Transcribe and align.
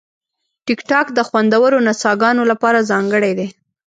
ټیکټاک 0.65 1.07
د 1.13 1.19
خوندورو 1.27 1.77
نڅاګانو 1.87 2.43
لپاره 2.51 2.85
ځانګړی 2.91 3.31
دی. 3.39 3.47